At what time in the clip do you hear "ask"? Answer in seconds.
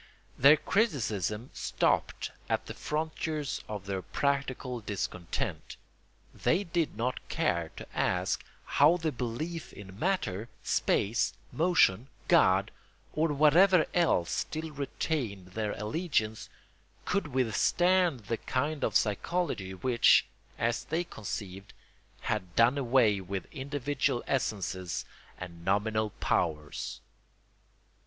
7.95-8.43